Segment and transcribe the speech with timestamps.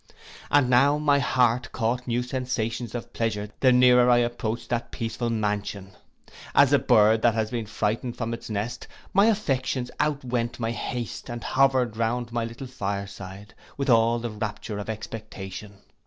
[0.49, 5.29] And now my heart caught new sensations of pleasure the nearer I approached that peaceful
[5.29, 5.91] mansion.
[6.55, 10.71] As a bird that had been frighted from its nest, my affections out went my
[10.71, 15.73] haste, and hovered round my little fire side, with all the rapture of expectation.